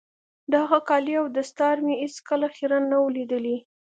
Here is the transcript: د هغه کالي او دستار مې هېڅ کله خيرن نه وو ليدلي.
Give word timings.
د 0.51 0.53
هغه 0.61 0.79
کالي 0.89 1.13
او 1.21 1.25
دستار 1.37 1.75
مې 1.85 1.95
هېڅ 2.03 2.15
کله 2.29 2.45
خيرن 2.55 2.83
نه 2.91 2.97
وو 3.01 3.13
ليدلي. 3.15 3.57